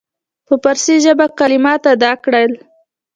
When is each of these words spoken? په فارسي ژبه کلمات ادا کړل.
په 0.45 0.53
فارسي 0.63 0.95
ژبه 1.03 1.25
کلمات 1.39 1.81
ادا 1.93 2.11
کړل. 2.23 2.51